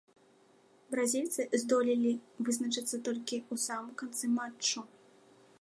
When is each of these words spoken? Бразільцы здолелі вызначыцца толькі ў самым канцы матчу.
Бразільцы 0.93 1.41
здолелі 1.63 2.13
вызначыцца 2.49 2.95
толькі 3.09 3.37
ў 3.53 3.65
самым 3.69 3.93
канцы 4.05 4.25
матчу. 4.39 4.79